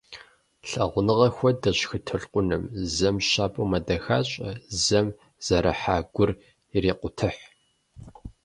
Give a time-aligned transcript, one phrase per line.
[0.69, 2.63] Лъагъуныгъэр хуэдэщ хы толъкъуным,
[2.95, 4.49] зэм щабэу мэдэхащӏэ,
[4.83, 5.07] зэм
[5.45, 6.29] зэрыхьа гур
[6.75, 7.41] ирекъутыхь.